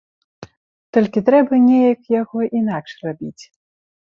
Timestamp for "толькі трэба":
0.95-1.59